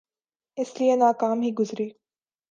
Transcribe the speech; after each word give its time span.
اس 0.57 0.69
لئے 0.77 0.95
ناکام 1.01 1.37
ہی 1.41 1.51
گزری۔ 1.59 1.87